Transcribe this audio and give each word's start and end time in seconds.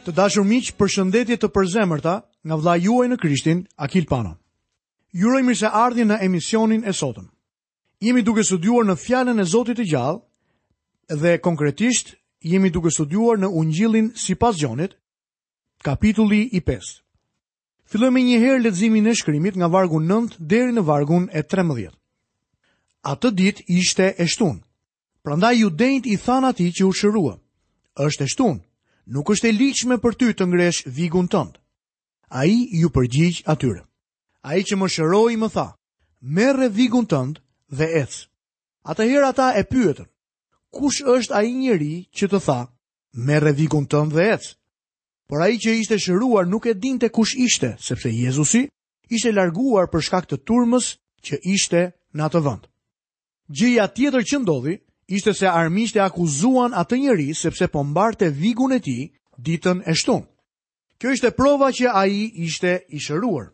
Të 0.00 0.14
dashur 0.16 0.46
miq, 0.48 0.70
për 0.80 0.88
shëndetje 0.94 1.36
të 1.42 1.48
përzemërta 1.52 2.12
nga 2.48 2.56
vlla 2.56 2.74
juaj 2.80 3.06
në 3.10 3.16
Krishtin, 3.20 3.58
Akil 3.76 4.06
Pano. 4.08 4.30
Ju 5.12 5.28
uroj 5.28 5.42
mirë 5.44 5.58
se 5.58 5.66
në 6.08 6.16
emisionin 6.24 6.84
e 6.88 6.92
sotëm. 6.92 7.26
Jemi 8.00 8.22
duke 8.22 8.42
studiuar 8.44 8.86
në 8.88 8.96
fjalën 8.96 9.40
e 9.40 9.44
Zotit 9.44 9.76
të 9.76 9.84
gjallë 9.90 10.20
dhe 11.20 11.38
konkretisht 11.40 12.14
jemi 12.40 12.70
duke 12.70 12.90
studiuar 12.90 13.36
në 13.38 13.48
Ungjillin 13.52 14.12
sipas 14.16 14.56
Gjonit, 14.56 14.94
kapitulli 15.84 16.48
i 16.56 16.60
5. 16.64 16.80
Fillojmë 17.84 18.20
një 18.24 18.38
herë 18.40 18.62
leximin 18.62 19.06
e 19.06 19.14
shkrimit 19.14 19.56
nga 19.56 19.68
vargu 19.68 20.00
9 20.00 20.38
deri 20.40 20.72
në 20.72 20.80
vargun 20.84 21.28
e 21.32 21.42
13. 21.42 21.90
Atë 23.04 23.30
ditë 23.36 23.64
ishte 23.68 24.14
e 24.18 24.24
shtunë. 24.26 24.62
Prandaj 25.24 25.54
judejt 25.60 26.06
i 26.06 26.16
than 26.24 26.44
atij 26.48 26.72
që 26.78 26.84
u 26.88 26.92
shërua. 26.92 27.36
Është 28.00 28.24
e 28.24 28.28
shtunë 28.32 28.62
nuk 29.08 29.30
është 29.32 29.48
e 29.48 29.52
liqme 29.54 29.96
për 30.02 30.16
ty 30.18 30.28
të 30.36 30.46
ngresh 30.48 30.84
vigun 30.86 31.28
tënd. 31.28 31.56
A 32.30 32.44
i 32.46 32.68
ju 32.82 32.88
përgjigj 32.90 33.42
atyre. 33.46 33.84
A 34.44 34.56
i 34.56 34.62
që 34.64 34.76
më 34.76 34.88
shëroj 34.88 35.34
më 35.36 35.48
tha, 35.52 35.68
merre 36.20 36.68
vigun 36.68 37.06
tënd 37.06 37.40
dhe 37.70 37.86
ec. 38.02 38.26
Atëherë 38.86 39.26
ata 39.28 39.48
e 39.58 39.64
pyetën, 39.68 40.06
kush 40.72 41.02
është 41.04 41.34
a 41.36 41.40
i 41.44 41.52
njeri 41.52 41.94
që 42.16 42.28
të 42.30 42.38
tha, 42.46 42.60
merre 43.12 43.52
vigun 43.56 43.84
tënd 43.90 44.12
dhe 44.16 44.26
ec? 44.34 44.54
Por 45.28 45.42
a 45.42 45.50
i 45.52 45.58
që 45.60 45.74
ishte 45.80 45.98
shëruar 45.98 46.48
nuk 46.48 46.66
e 46.66 46.74
dinte 46.74 47.10
kush 47.10 47.36
ishte, 47.36 47.74
sepse 47.78 48.08
Jezusi 48.10 48.66
ishte 49.10 49.32
larguar 49.34 49.90
për 49.92 50.00
shkak 50.06 50.26
të 50.30 50.40
turmës 50.48 50.96
që 51.26 51.40
ishte 51.50 51.82
në 52.16 52.24
atë 52.24 52.40
vëndë. 52.44 52.68
Gjëja 53.52 53.84
tjetër 53.92 54.24
që 54.30 54.40
ndodhi, 54.40 54.74
ishte 55.12 55.32
se 55.34 55.46
armisht 55.48 55.96
e 55.96 56.00
akuzuan 56.06 56.70
atë 56.76 56.96
njëri 57.00 57.28
sepse 57.34 57.66
po 57.68 57.82
mbarte 57.84 58.30
vigun 58.40 58.72
e 58.76 58.80
ti 58.84 58.98
ditën 59.44 59.82
e 59.86 59.92
shtunë. 59.98 60.26
Kjo 61.00 61.12
ishte 61.16 61.30
prova 61.34 61.72
që 61.74 61.90
a 61.94 62.02
i 62.06 62.20
ishte 62.46 62.72
i 62.94 62.98
shëruar. 63.02 63.46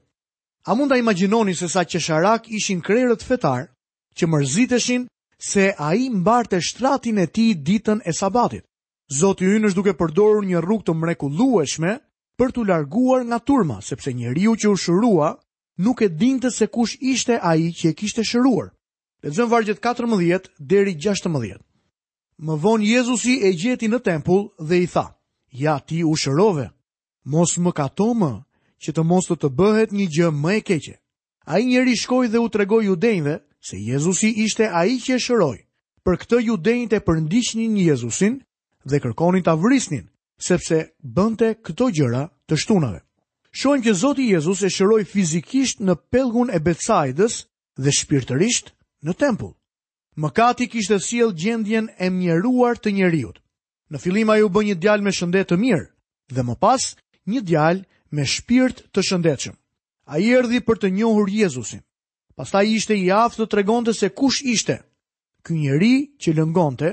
A 0.69 0.75
mund 0.75 0.91
të 0.93 0.99
imaginoni 1.01 1.55
se 1.55 1.69
sa 1.69 1.85
që 1.87 2.01
sharak 2.07 2.49
ishin 2.59 2.81
krerët 2.83 3.23
fetar 3.25 3.71
që 4.17 4.25
mërziteshin 4.27 5.07
se 5.39 5.73
a 5.79 5.95
i 5.95 6.11
mbarte 6.11 6.61
shtratin 6.69 7.19
e 7.23 7.27
ti 7.33 7.55
ditën 7.55 8.03
e 8.05 8.13
sabatit. 8.13 8.65
Zotë 9.21 9.45
ju 9.47 9.59
nështë 9.63 9.77
duke 9.79 9.95
përdorur 9.95 10.45
një 10.45 10.59
rrug 10.61 10.83
të 10.85 10.93
mrekullueshme 10.99 11.93
për 12.37 12.53
të 12.53 12.67
larguar 12.69 13.23
nga 13.31 13.39
turma, 13.49 13.79
sepse 13.81 14.11
njeriu 14.13 14.57
që 14.59 14.67
u 14.69 14.77
shërua 14.77 15.31
nuk 15.85 16.03
e 16.03 16.09
dinte 16.21 16.51
se 16.51 16.67
kush 16.67 16.99
ishte 17.01 17.39
a 17.41 17.55
i 17.57 17.71
që 17.73 17.91
e 17.91 17.95
kishte 17.97 18.25
shëruar. 18.27 18.75
Dhe 19.25 19.31
zënë 19.37 19.49
vargjet 19.49 19.79
14 19.81 20.51
deri 20.61 20.93
16. 21.01 21.61
Më 22.47 22.57
vonë 22.65 22.85
Jezusi 22.89 23.39
e 23.49 23.53
gjeti 23.57 23.89
në 23.89 24.01
tempull 24.05 24.43
dhe 24.69 24.81
i 24.83 24.89
tha, 24.93 25.07
Ja 25.57 25.79
ti 25.79 26.03
u 26.05 26.13
shërove, 26.21 26.67
mos 27.33 27.57
më 27.65 27.73
kato 27.79 28.11
më, 28.15 28.33
që 28.83 28.93
të 28.93 29.05
mos 29.09 29.29
të 29.31 29.37
të 29.41 29.51
bëhet 29.59 29.95
një 29.97 30.07
gjë 30.17 30.29
më 30.43 30.51
e 30.53 30.61
keqe. 30.69 30.97
A 31.49 31.59
i 31.59 31.65
njeri 31.65 31.97
shkoj 31.97 32.29
dhe 32.29 32.39
u 32.39 32.49
tregoj 32.49 32.85
ju 32.87 32.97
se 33.69 33.77
Jezusi 33.81 34.29
ishte 34.45 34.69
a 34.69 34.85
i 34.85 34.99
që 35.01 35.15
e 35.15 35.19
shëroj, 35.19 35.59
për 36.05 36.15
këtë 36.19 36.41
ju 36.47 36.57
denjit 36.57 36.93
e 36.93 37.01
një 37.01 37.83
Jezusin 37.89 38.43
dhe 38.85 39.01
kërkonin 39.01 39.43
të 39.43 39.51
avrisnin, 39.51 40.07
sepse 40.39 40.93
bënte 41.03 41.55
këto 41.65 41.89
gjëra 41.91 42.29
të 42.47 42.55
shtunave. 42.57 43.01
Shonë 43.59 43.83
që 43.85 43.95
Zoti 43.95 44.29
Jezus 44.29 44.63
e 44.63 44.69
shëroj 44.71 45.05
fizikisht 45.05 45.81
në 45.81 45.95
pelgun 46.13 46.51
e 46.53 46.61
Betsaidës 46.61 47.47
dhe 47.81 47.91
shpirtërisht 47.99 48.76
në 49.05 49.13
tempull. 49.21 49.53
Mëkati 50.17 50.67
kishte 50.73 50.97
sjell 51.03 51.35
gjendjen 51.37 51.91
e 52.01 52.11
mjeruar 52.11 52.79
të 52.81 52.93
njeriu. 52.95 53.33
Në 53.93 54.01
fillim 54.01 54.31
ai 54.33 54.43
u 54.43 54.49
bë 54.49 54.63
një 54.67 54.77
djalë 54.81 55.03
me 55.05 55.13
shëndet 55.13 55.51
të 55.51 55.59
mirë 55.61 55.85
dhe 56.35 56.43
më 56.43 56.55
pas 56.61 56.83
një 57.31 57.41
djalë 57.47 57.85
me 58.17 58.25
shpirt 58.27 58.85
të 58.93 59.01
shëndetshëm. 59.07 59.55
Ai 60.09 60.27
erdhi 60.33 60.61
për 60.65 60.77
të 60.83 60.89
njohur 60.97 61.29
Jezusin. 61.31 61.83
Pastaj 62.37 62.65
ishte 62.77 62.97
i 62.99 63.11
aftë 63.13 63.45
të 63.45 63.47
tregonte 63.53 63.93
se 63.95 64.09
kush 64.11 64.43
ishte. 64.45 64.81
Ky 65.45 65.53
njeri 65.57 65.95
që 66.21 66.33
lëngonte 66.37 66.89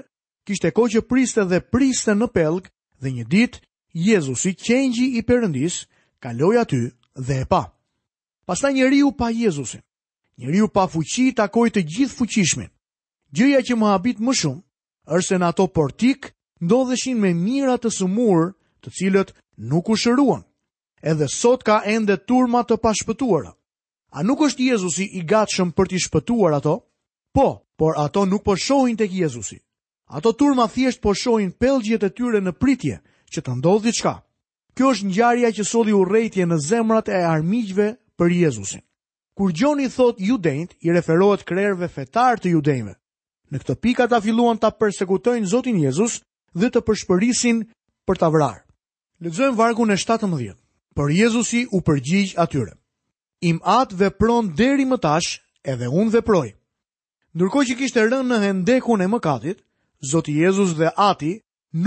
kishte 0.46 0.70
koqë 0.76 1.04
priste 1.10 1.46
dhe 1.50 1.62
priste 1.72 2.14
në 2.16 2.28
pellg 2.34 2.70
dhe 3.02 3.10
një 3.12 3.26
ditë 3.32 3.62
Jezusi, 3.94 4.54
qengji 4.66 5.08
i 5.18 5.22
Perëndis, 5.22 5.84
kaloi 6.24 6.58
aty 6.58 6.80
dhe 7.14 7.42
e 7.42 7.46
pa. 7.46 7.64
Pastaj 8.46 8.74
njeriu 8.74 9.12
pa 9.18 9.30
Jezusin 9.30 9.82
njëriu 10.38 10.68
pa 10.74 10.88
fuqi 10.90 11.34
takoj 11.36 11.70
të 11.70 11.82
gjithë 11.88 12.18
fuqishmin. 12.18 12.72
Gjëja 13.34 13.62
që 13.66 13.74
më 13.78 13.86
habit 13.92 14.20
më 14.22 14.34
shumë, 14.40 14.62
është 15.16 15.28
se 15.28 15.36
në 15.40 15.46
ato 15.50 15.66
portik, 15.68 16.34
ndodheshin 16.64 17.18
me 17.22 17.34
mirat 17.34 17.82
të 17.84 17.90
sumur 17.98 18.54
të 18.82 18.88
cilët 18.98 19.34
nuk 19.58 19.90
u 19.90 19.96
shëruan. 19.98 20.44
Edhe 21.02 21.28
sot 21.28 21.64
ka 21.64 21.82
ende 21.86 22.18
turma 22.18 22.64
të 22.64 22.78
pashpëtuara. 22.80 23.52
A 24.14 24.24
nuk 24.24 24.42
është 24.46 24.66
Jezusi 24.70 25.06
i 25.20 25.24
gatshëm 25.26 25.74
për 25.74 25.88
t'i 25.90 26.00
shpëtuar 26.06 26.54
ato? 26.60 26.76
Po, 27.34 27.66
por 27.78 27.98
ato 27.98 28.26
nuk 28.26 28.44
po 28.46 28.56
shohin 28.56 28.98
tek 28.98 29.12
Jezusi. 29.12 29.58
Ato 30.14 30.32
turma 30.38 30.68
thjesht 30.70 31.02
po 31.02 31.14
shohin 31.14 31.52
pellgjet 31.52 32.04
e 32.06 32.14
tyre 32.14 32.40
në 32.42 32.54
pritje 32.62 33.02
që 33.34 33.40
të 33.42 33.52
ndodhë 33.58 33.88
diçka. 33.90 34.14
Kjo 34.78 34.94
është 34.94 35.10
ngjarja 35.10 35.50
që 35.58 35.64
solli 35.66 35.94
urrëtie 35.94 36.46
në 36.46 36.58
zemrat 36.62 37.10
e 37.10 37.26
armiqve 37.26 37.88
për 38.18 38.28
Jezusin. 38.32 38.86
Kur 39.36 39.52
Gjoni 39.54 39.88
thot 39.90 40.20
judejnët, 40.22 40.76
i 40.86 40.92
referohet 40.94 41.42
krerve 41.50 41.88
fetar 41.90 42.38
të 42.38 42.52
judejnëve. 42.54 42.94
Në 43.54 43.62
këtë 43.64 43.76
pikat 43.86 44.12
ta 44.14 44.20
filluan 44.22 44.60
të 44.62 44.70
persekutojnë 44.78 45.50
Zotin 45.54 45.80
Jezus 45.82 46.20
dhe 46.54 46.70
të 46.70 46.84
përshpërisin 46.86 47.64
për 48.10 48.22
të 48.22 48.30
vrarë. 48.36 48.62
Lëzojmë 49.26 49.58
vargun 49.58 49.94
e 49.94 49.98
17, 49.98 50.54
për 50.98 51.14
Jezusi 51.18 51.64
u 51.74 51.82
përgjigj 51.88 52.36
atyre. 52.46 52.74
Im 53.50 53.58
atë 53.80 53.98
vepron 54.04 54.52
deri 54.60 54.86
më 54.88 55.00
tash 55.06 55.32
edhe 55.74 55.90
unë 55.90 56.14
veproj. 56.20 56.48
Ndërko 57.34 57.64
që 57.70 57.78
kishtë 57.80 58.02
e 58.04 58.08
rënë 58.12 58.30
në 58.30 58.40
hendekun 58.46 59.02
e 59.02 59.10
mëkatit, 59.14 59.64
Zoti 60.14 60.38
Jezus 60.44 60.76
dhe 60.78 60.92
ati 61.08 61.34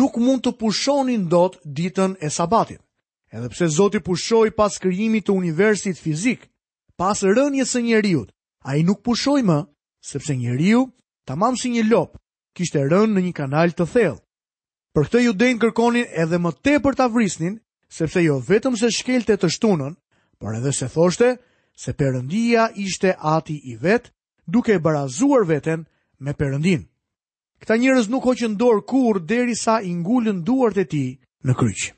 nuk 0.01 0.17
mund 0.19 0.43
të 0.43 0.57
pushonin 0.61 1.29
dot 1.31 1.61
ditën 1.79 2.17
e 2.27 2.31
sabatit. 2.41 2.83
Edhe 3.31 3.49
pse 3.55 3.69
Zoti 3.79 4.01
pushoi 4.09 4.51
pas 4.51 4.79
krijimit 4.83 5.27
të 5.29 5.35
universit 5.43 5.99
fizik, 6.03 6.49
pas 6.97 7.21
rënjës 7.23 7.71
së 7.77 7.81
njeriut, 7.85 8.31
a 8.65 8.77
i 8.77 8.83
nuk 8.85 9.03
pushoj 9.05 9.43
më, 9.45 9.59
sepse 10.01 10.37
njeriu, 10.37 10.87
tamam 11.29 11.57
si 11.57 11.69
një 11.71 11.85
lop, 11.91 12.17
kishte 12.57 12.81
rënë 12.89 13.13
në 13.15 13.23
një 13.29 13.33
kanal 13.37 13.73
të 13.77 13.85
thellë. 13.93 14.23
Për 14.95 15.05
këtë 15.09 15.23
ju 15.25 15.33
denë 15.37 15.61
kërkonin 15.63 16.09
edhe 16.25 16.39
më 16.41 16.51
te 16.65 16.77
për 16.81 16.97
të 16.97 17.11
vrisnin, 17.13 17.59
sepse 17.93 18.23
jo 18.25 18.39
vetëm 18.49 18.79
se 18.81 18.89
shkelte 18.97 19.37
të 19.37 19.51
shtunën, 19.53 19.93
por 20.41 20.57
edhe 20.57 20.73
se 20.73 20.89
thoshte 20.89 21.37
se 21.81 21.93
përëndia 22.01 22.71
ishte 22.81 23.13
ati 23.37 23.59
i 23.73 23.77
vetë, 23.77 24.09
duke 24.49 24.73
e 24.73 24.81
barazuar 24.81 25.45
veten 25.45 25.85
me 26.21 26.33
përëndin. 26.33 26.89
Këta 27.61 27.77
njërës 27.77 28.09
nuk 28.09 28.25
hoqën 28.25 28.57
dorë 28.57 28.87
kur 28.89 29.21
deri 29.21 29.57
sa 29.57 29.83
ingullën 29.85 30.41
duart 30.49 30.77
e 30.81 30.85
ti 30.89 31.05
në 31.45 31.53
kryqë. 31.61 31.93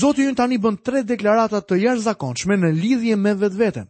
Zotë 0.00 0.20
ju 0.22 0.30
në 0.32 0.36
tani 0.40 0.58
bën 0.60 0.76
tre 0.84 1.00
deklaratat 1.08 1.64
të 1.64 1.80
jash 1.80 2.02
zakonçme 2.04 2.58
në 2.60 2.72
lidhje 2.76 3.16
me 3.16 3.32
vetë 3.40 3.58
vetën. 3.64 3.88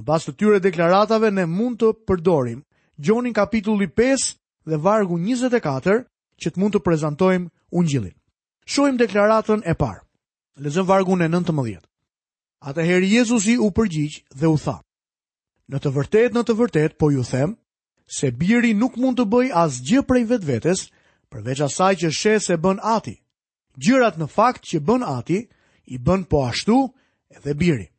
Në 0.00 0.04
bas 0.08 0.24
të 0.24 0.32
tyre 0.40 0.58
deklaratave 0.64 1.28
ne 1.36 1.42
mund 1.54 1.76
të 1.82 1.90
përdorim 2.08 2.62
gjonin 3.04 3.34
kapitulli 3.36 3.84
5 4.00 4.22
dhe 4.72 4.78
vargu 4.84 5.18
24 5.20 5.96
që 6.40 6.52
të 6.54 6.56
mund 6.62 6.72
të 6.72 6.80
prezentojmë 6.86 7.50
unë 7.80 7.90
gjilin. 7.92 8.14
Shohim 8.72 8.96
deklaratën 9.02 9.60
e 9.68 9.74
parë. 9.82 10.00
Lezëm 10.64 10.88
vargu 10.88 11.18
në 11.20 11.28
19. 11.34 11.84
Atëherë 12.70 13.10
Jezusi 13.12 13.58
u 13.60 13.68
përgjigj 13.76 14.16
dhe 14.40 14.48
u 14.48 14.56
tha: 14.64 14.78
Në 15.68 15.82
të 15.84 15.92
vërtetë, 15.98 16.32
në 16.38 16.46
të 16.48 16.56
vërtetë 16.62 16.96
po 17.02 17.12
ju 17.12 17.20
them 17.34 17.52
se 18.20 18.32
biri 18.40 18.72
nuk 18.80 18.96
mund 19.04 19.20
të 19.20 19.28
bëj 19.34 19.52
asgjë 19.66 20.06
prej 20.08 20.24
vetvetes 20.32 20.86
përveç 21.30 21.60
asaj 21.68 21.94
që 22.04 22.08
shesë 22.22 22.46
se 22.46 22.56
bën 22.64 22.80
Ati. 22.96 23.18
Gjërat 23.76 24.16
në 24.18 24.32
fakt 24.32 24.64
që 24.72 24.80
bën 24.88 25.04
Ati 25.18 25.42
i 25.92 25.98
bën 26.00 26.24
po 26.32 26.46
ashtu 26.48 26.80
edhe 27.36 27.52
biri. 27.54 27.90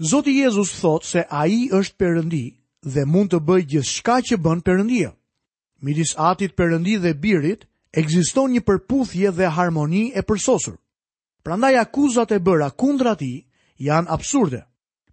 Zoti 0.00 0.30
Jezus 0.42 0.72
thot 0.80 1.04
se 1.08 1.22
a 1.24 1.46
i 1.48 1.70
është 1.72 1.96
përëndi 1.96 2.44
dhe 2.84 3.04
mund 3.08 3.30
të 3.32 3.38
bëj 3.48 3.62
gjithë 3.66 3.90
shka 3.96 4.16
që 4.28 4.36
bën 4.44 4.58
përëndia. 4.60 5.08
Midis 5.80 6.12
atit 6.20 6.52
përëndi 6.52 6.98
dhe 7.00 7.14
birit, 7.16 7.64
egziston 7.96 8.52
një 8.52 8.60
përputhje 8.68 9.30
dhe 9.32 9.48
harmoni 9.56 10.10
e 10.12 10.20
përsosur. 10.20 10.74
Prandaj 11.44 11.78
akuzat 11.80 12.28
e 12.36 12.38
bëra 12.44 12.68
kundra 12.76 13.14
ti 13.16 13.46
janë 13.88 14.12
absurde. 14.12 14.60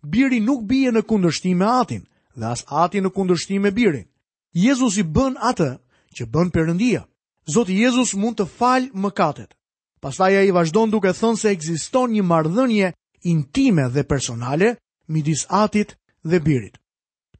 Biri 0.03 0.41
nuk 0.43 0.65
bije 0.67 0.91
në 0.91 1.05
kundërshtim 1.07 1.57
me 1.57 1.65
atin 1.79 2.03
dhe 2.35 2.45
as 2.51 2.65
ati 2.67 2.99
në 3.01 3.11
kundërshtim 3.15 3.61
me 3.63 3.71
birin. 3.71 4.03
Jezus 4.51 4.97
i 4.99 5.03
bën 5.15 5.37
atë 5.39 5.69
që 6.15 6.27
bën 6.33 6.51
përëndia. 6.51 7.05
Zoti 7.47 7.79
Jezus 7.79 8.11
mund 8.19 8.35
të 8.35 8.49
falë 8.57 8.91
më 8.99 9.13
katet. 9.15 9.55
Pastaja 10.03 10.43
i 10.43 10.51
vazhdon 10.51 10.91
duke 10.91 11.15
thënë 11.15 11.39
se 11.39 11.55
egziston 11.55 12.11
një 12.11 12.23
mardhënje 12.27 12.91
intime 13.23 13.89
dhe 13.89 14.03
personale 14.03 14.75
midis 15.07 15.45
atit 15.49 15.95
dhe 16.29 16.39
birit. 16.45 16.75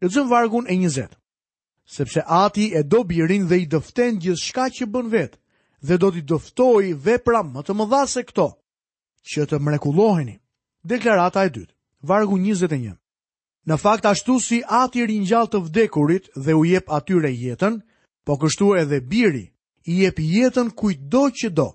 Lëzëm 0.02 0.28
vargun 0.32 0.66
e 0.72 0.76
njëzet. 0.76 1.14
Sepse 1.96 2.22
ati 2.44 2.66
e 2.74 2.82
do 2.92 3.04
birin 3.10 3.46
dhe 3.50 3.58
i 3.64 3.68
dëften 3.74 4.14
gjithë 4.22 4.44
shka 4.46 4.66
që 4.76 4.86
bën 4.94 5.08
vetë 5.14 5.38
dhe 5.88 5.96
do 6.02 6.10
t'i 6.12 6.24
dëftoj 6.30 6.84
dhe 7.04 7.16
më 7.56 7.62
të 7.66 7.74
më 7.78 7.86
se 8.14 8.22
këto 8.30 8.48
që 9.30 9.42
të 9.50 9.58
mrekulloheni. 9.66 10.36
Deklarata 10.84 11.44
e 11.46 11.50
dytë, 11.50 11.74
vargun 12.10 12.42
njëzet 12.44 12.72
e 12.74 12.96
Në 13.68 13.78
fakt 13.80 14.06
ashtu 14.06 14.40
si 14.44 14.58
ati 14.68 15.06
rinjall 15.06 15.48
të 15.48 15.60
vdekurit 15.64 16.26
dhe 16.36 16.54
u 16.54 16.66
jep 16.66 16.90
atyre 16.92 17.32
jetën, 17.32 17.80
po 18.26 18.34
kështu 18.38 18.76
edhe 18.76 19.00
biri 19.02 19.46
i 19.88 19.94
jep 20.04 20.18
jetën 20.20 20.70
kujt 20.76 21.00
do 21.08 21.30
që 21.32 21.50
do. 21.56 21.70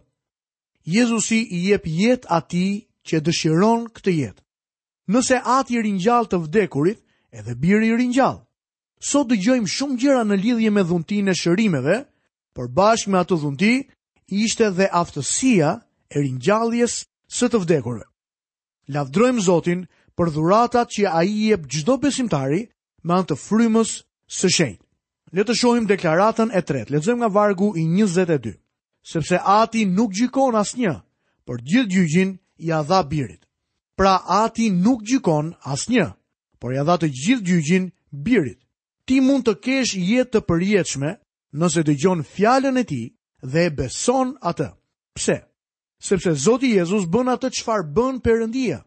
Jezusi 0.84 1.40
i 1.56 1.68
jep 1.70 1.86
jetë 1.88 2.28
ati 2.28 2.66
që 3.08 3.18
e 3.18 3.24
dëshiron 3.26 3.86
këtë 3.96 4.12
jetë. 4.20 4.42
Nëse 5.14 5.38
ati 5.56 5.76
i 5.78 5.82
ringjall 5.84 6.28
të 6.28 6.40
vdekurit, 6.44 6.98
edhe 7.32 7.54
biri 7.56 7.88
i 7.92 7.96
ringjall. 7.96 8.42
Sot 9.10 9.32
gjojmë 9.40 9.70
shumë 9.74 9.98
gjëra 10.02 10.24
në 10.26 10.36
lidhje 10.42 10.70
me 10.74 10.82
dhuntin 10.84 11.30
e 11.32 11.36
shërimeve, 11.40 11.96
por 12.56 12.68
bashkë 12.76 13.12
me 13.12 13.20
atë 13.22 13.38
dhunti 13.40 13.72
ishte 14.44 14.68
dhe 14.78 14.90
aftësia 15.00 15.70
e 16.12 16.16
ringjalljes 16.24 16.98
së 17.38 17.48
të 17.52 17.60
vdekurve. 17.64 18.04
Lavdrojmë 18.96 19.44
Zotin 19.46 19.84
për 20.18 20.30
dhuratat 20.34 20.90
që 20.94 21.12
ai 21.20 21.28
i 21.30 21.48
jep 21.50 21.68
çdo 21.72 21.96
besimtari 22.04 22.66
me 23.04 23.14
anë 23.18 23.30
të 23.30 23.36
frymës 23.46 23.92
së 24.38 24.50
shenjtë. 24.56 24.84
Le 25.36 25.44
të 25.44 25.54
shohim 25.60 25.86
deklaratën 25.90 26.48
e 26.56 26.60
tretë. 26.64 26.92
Lexojmë 26.94 27.20
nga 27.20 27.28
vargu 27.34 27.74
i 27.76 27.84
22. 27.86 28.54
Sepse 29.04 29.36
Ati 29.60 29.82
nuk 29.88 30.12
gjykon 30.16 30.56
asnjë, 30.56 30.94
por 31.46 31.60
gjithë 31.68 31.92
gjyqin 31.94 32.30
ja 32.58 32.82
dha 32.82 33.02
birit. 33.10 33.46
Pra 33.96 34.20
ati 34.26 34.70
nuk 34.70 35.02
gjykon 35.06 35.54
as 35.64 35.88
një, 35.88 36.12
por 36.60 36.74
ja 36.74 36.84
dha 36.86 36.96
të 37.00 37.08
gjithë 37.10 37.46
gjygin 37.48 37.88
birit. 38.12 38.60
Ti 39.06 39.20
mund 39.24 39.46
të 39.48 39.54
kesh 39.64 39.94
jetë 39.96 40.30
të 40.34 40.44
përjetëshme 40.48 41.10
nëse 41.58 41.82
të 41.86 41.94
gjonë 42.02 42.24
fjallën 42.34 42.78
e 42.78 42.84
ti 42.84 43.02
dhe 43.42 43.60
e 43.66 43.70
beson 43.78 44.34
atë. 44.42 44.68
Pse? 45.16 45.38
Sepse 45.98 46.34
Zoti 46.44 46.74
Jezus 46.76 47.08
bën 47.10 47.32
atë 47.34 47.50
qfar 47.58 47.86
bën 47.94 48.20
përëndia. 48.22 48.82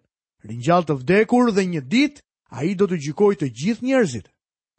Rinjall 0.47 0.85
të 0.87 0.97
vdekur 1.01 1.51
dhe 1.51 1.65
një 1.73 1.81
dit, 1.91 2.21
a 2.51 2.63
i 2.67 2.75
do 2.75 2.87
të 2.87 2.97
gjykoj 3.05 3.33
të 3.39 3.47
gjithë 3.59 3.85
njerëzit. 3.85 4.27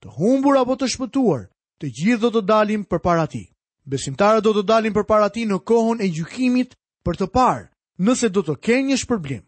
Të 0.02 0.08
humbur 0.16 0.56
apo 0.60 0.76
të 0.76 0.88
shpëtuar, 0.92 1.42
të 1.80 1.86
gjithë 1.98 2.22
do 2.24 2.30
të 2.38 2.42
dalim 2.48 2.82
për 2.84 3.00
para 3.04 3.26
ti. 3.30 3.44
Besimtarët 3.84 4.44
do 4.44 4.52
të 4.54 4.62
dalin 4.68 4.94
për 4.94 5.04
para 5.08 5.28
ti 5.34 5.44
në 5.48 5.60
kohën 5.66 6.00
e 6.04 6.08
gjykimit 6.14 6.74
për 7.04 7.18
të 7.20 7.26
parë, 7.34 7.71
nëse 8.00 8.30
do 8.32 8.42
të 8.44 8.54
kenë 8.64 8.88
një 8.92 8.96
shpërblim. 9.04 9.42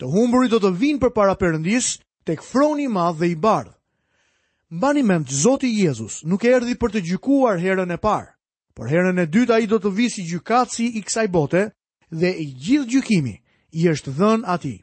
Të 0.00 0.08
humburi 0.12 0.48
do 0.48 0.58
të 0.62 0.70
vinë 0.78 0.98
për 1.02 1.12
para 1.14 1.34
përëndis 1.36 1.94
të 2.26 2.36
këfroni 2.40 2.86
ma 2.88 3.10
dhe 3.12 3.26
i 3.30 3.36
bardhë. 3.36 3.74
Mbani 4.70 5.02
mend 5.02 5.30
Zoti 5.30 5.66
Jezus 5.82 6.22
nuk 6.24 6.44
erdi 6.44 6.76
për 6.78 6.92
të 6.94 7.00
gjykuar 7.08 7.58
herën 7.58 7.90
e 7.90 7.98
parë, 7.98 8.30
por 8.76 8.86
herën 8.86 9.18
e 9.18 9.26
dytë 9.26 9.52
ai 9.54 9.66
do 9.66 9.78
të 9.82 9.90
visi 9.90 10.22
si 10.22 10.28
gjykatësi 10.30 10.86
i 10.98 11.02
kësaj 11.02 11.26
bote 11.34 11.62
dhe 12.10 12.30
i 12.38 12.46
gjithë 12.62 12.86
gjykimi 12.92 13.34
i 13.80 13.88
është 13.92 14.14
dhën 14.18 14.46
atij. 14.46 14.78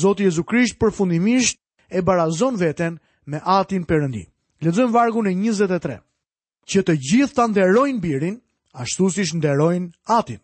Zoti 0.00 0.24
Jezu 0.24 0.44
Krisht 0.44 0.78
përfundimisht 0.80 1.60
e 1.90 2.00
barazon 2.02 2.56
veten 2.60 2.98
me 3.26 3.40
Atin 3.44 3.84
përëndi. 3.84 4.24
Lexojmë 4.64 4.92
vargun 4.92 5.26
e 5.28 5.32
23. 5.36 6.00
Që 6.68 6.80
të 6.84 6.92
gjithë 6.96 7.34
ta 7.34 7.46
nderojnë 7.48 8.00
birin, 8.00 8.40
ashtu 8.72 9.10
siç 9.12 9.34
nderojnë 9.36 9.90
Atin 10.08 10.40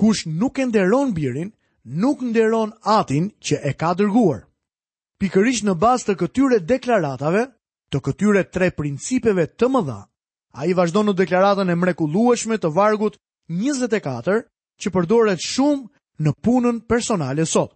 kush 0.00 0.26
nuk 0.26 0.58
e 0.58 0.64
nderon 0.66 1.10
birin, 1.16 1.50
nuk 2.02 2.18
nderon 2.28 2.70
atin 2.98 3.24
që 3.46 3.54
e 3.70 3.72
ka 3.80 3.90
dërguar. 3.98 4.40
Pikërisht 5.20 5.66
në 5.68 5.74
bazë 5.82 6.06
të 6.08 6.14
këtyre 6.22 6.58
deklaratave, 6.72 7.42
të 7.92 7.98
këtyre 8.06 8.42
tre 8.54 8.70
principeve 8.78 9.44
të 9.50 9.68
mëdha, 9.74 9.98
a 10.58 10.60
i 10.64 10.72
vazhdo 10.78 11.02
në 11.04 11.14
deklaratën 11.20 11.68
e 11.68 11.76
mrekulueshme 11.82 12.56
të 12.62 12.70
vargut 12.78 13.18
24, 13.60 14.38
që 14.80 14.88
përdoret 14.94 15.44
shumë 15.52 15.88
në 16.24 16.32
punën 16.44 16.78
personale 16.88 17.44
sot. 17.46 17.74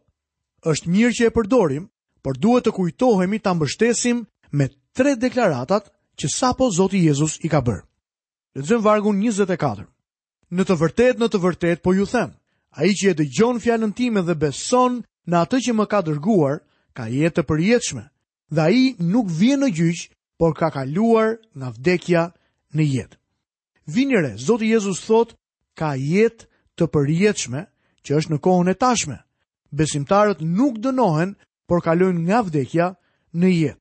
Êshtë 0.65 0.89
mirë 0.95 1.17
që 1.19 1.27
e 1.29 1.35
përdorim, 1.37 1.89
për 2.25 2.41
duhet 2.41 2.65
të 2.65 2.73
kujtohemi 2.79 3.43
të 3.45 3.53
mbështesim 3.59 4.25
me 4.57 4.69
tre 4.97 5.13
deklaratat 5.27 5.93
që 6.21 6.33
sapo 6.39 6.71
Zoti 6.73 7.05
Jezus 7.05 7.37
i 7.45 7.53
ka 7.53 7.61
bërë. 7.61 7.85
Lëzëm 8.57 8.81
vargun 8.87 9.21
24 9.27 9.85
në 10.55 10.65
të 10.69 10.75
vërtet, 10.79 11.19
në 11.19 11.29
të 11.33 11.39
vërtet, 11.43 11.81
po 11.83 11.93
ju 11.95 12.07
them. 12.07 12.31
A 12.79 12.85
i 12.87 12.93
që 12.99 13.11
e 13.13 13.17
të 13.19 13.25
gjonë 13.37 13.61
fjallën 13.63 13.95
time 13.95 14.23
dhe 14.23 14.37
beson 14.39 15.01
në 15.27 15.37
atë 15.43 15.59
që 15.67 15.73
më 15.77 15.87
ka 15.91 16.01
dërguar, 16.07 16.61
ka 16.95 17.09
jetë 17.11 17.37
të 17.41 17.45
përjetëshme. 17.51 18.05
Dhe 18.55 18.61
a 18.67 18.71
i 18.71 18.85
nuk 19.13 19.29
vjen 19.31 19.63
në 19.65 19.71
gjyqë, 19.77 20.09
por 20.39 20.55
ka 20.59 20.69
kaluar 20.75 21.37
nga 21.55 21.69
vdekja 21.75 22.25
në 22.75 22.85
jetë. 22.95 23.17
Vinjere, 23.95 24.33
Zotë 24.39 24.67
Jezus 24.71 25.03
thot, 25.07 25.35
ka 25.79 25.95
jetë 25.99 26.45
të 26.79 26.85
përjetëshme, 26.95 27.61
që 28.07 28.11
është 28.19 28.33
në 28.35 28.39
kohën 28.45 28.71
e 28.73 28.77
tashme. 28.79 29.19
Besimtarët 29.75 30.43
nuk 30.45 30.79
dënohen, 30.83 31.35
por 31.67 31.83
kalojnë 31.83 32.23
nga 32.29 32.43
vdekja 32.47 32.87
në 33.35 33.49
jetë. 33.63 33.81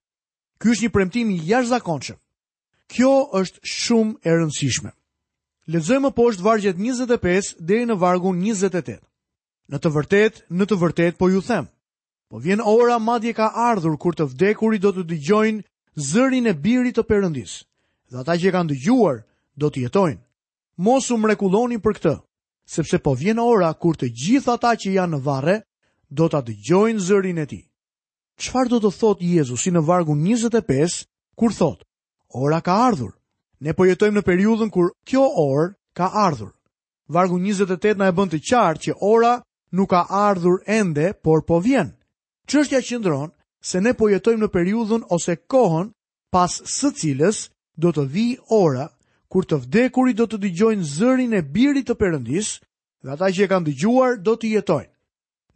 Ky 0.59 0.71
është 0.73 0.83
një 0.87 0.93
premtim 0.95 1.29
i 1.33 1.39
jashtëzakonshëm. 1.51 2.17
Kjo 2.93 3.13
është 3.41 3.59
shumë 3.77 4.21
e 4.23 4.29
rëndësishme. 4.39 4.93
Lëzojmë 5.71 6.10
poshtë 6.12 6.44
vargjet 6.44 6.75
25 6.80 7.54
deri 7.63 7.86
në 7.88 7.95
vargun 7.95 8.36
28. 8.44 8.98
Në 9.71 9.77
të 9.80 9.92
vërtetë, 9.95 10.42
në 10.60 10.65
të 10.68 10.77
vërtet 10.81 11.15
po 11.18 11.30
ju 11.31 11.39
them. 11.48 11.69
Po 12.27 12.42
vjen 12.44 12.60
ora 12.60 12.98
madje 13.00 13.31
ka 13.38 13.48
ardhur 13.68 13.95
kur 13.98 14.15
të 14.18 14.27
vdekurit 14.33 14.83
do 14.83 14.92
të 14.98 15.06
dëgjojnë 15.13 15.63
zërin 16.10 16.50
e 16.51 16.54
Birit 16.60 16.98
të 17.00 17.06
Perëndis. 17.07 17.54
Dhe 18.12 18.19
ata 18.19 18.36
që 18.36 18.51
kanë 18.51 18.74
dëgjuar 18.74 19.24
do 19.56 19.71
të 19.71 19.86
jetojnë. 19.88 20.19
Mosu 20.83 21.15
mrekulloni 21.21 21.80
për 21.80 21.94
këtë, 22.00 22.13
sepse 22.75 23.00
po 23.00 23.15
vjen 23.15 23.39
ora 23.39 23.71
kur 23.74 23.95
të 23.95 24.12
gjithë 24.19 24.51
ata 24.57 24.75
që 24.75 24.98
janë 25.00 25.15
në 25.15 25.24
varre 25.25 25.56
do 26.12 26.27
ta 26.30 26.44
dëgjojnë 26.44 27.06
zërin 27.07 27.39
e 27.39 27.48
Tij. 27.50 27.63
Çfarë 28.42 28.69
do 28.75 28.81
të 28.83 28.92
thotë 29.00 29.30
Jezusi 29.38 29.71
në 29.71 29.86
vargun 29.88 30.19
25 30.27 31.06
kur 31.39 31.54
thot: 31.56 31.88
Ora 32.36 32.60
ka 32.62 32.75
ardhur. 32.92 33.13
Ne 33.63 33.71
po 33.77 33.86
jetojmë 33.88 34.19
në 34.19 34.21
periudhën 34.27 34.71
kur 34.75 34.89
kjo 35.07 35.21
orë 35.42 35.69
ka 35.95 36.10
ardhur. 36.19 36.50
Vargu 37.15 37.38
28 37.39 37.95
na 38.01 38.10
e 38.12 38.13
bën 38.18 38.31
të 38.33 38.39
qartë 38.50 38.81
që 38.86 38.95
ora 39.10 39.38
nuk 39.80 39.89
ka 39.94 40.01
ardhur 40.24 40.57
ende, 40.68 41.06
por 41.24 41.45
po 41.48 41.62
vjen. 41.63 41.94
Çështja 42.51 42.81
qendron 42.83 43.31
se 43.69 43.80
ne 43.81 43.94
po 43.95 44.10
jetojmë 44.12 44.44
në 44.44 44.50
periudhën 44.57 45.06
ose 45.15 45.38
kohën 45.54 45.94
pas 46.33 46.57
së 46.75 46.92
cilës 47.00 47.39
do 47.80 47.94
të 47.95 48.04
vijë 48.18 48.42
ora 48.57 48.89
kur 49.31 49.48
të 49.48 49.62
vdekurit 49.63 50.19
do 50.19 50.27
të 50.30 50.42
dëgjojnë 50.44 50.83
zërin 50.98 51.38
e 51.39 51.42
birit 51.56 51.88
të 51.88 51.95
Perëndis, 52.01 52.51
dhe 53.01 53.15
ata 53.15 53.31
që 53.33 53.45
e 53.45 53.50
kanë 53.51 53.68
dëgjuar 53.69 54.19
do 54.27 54.36
të 54.38 54.51
jetojnë. 54.57 54.92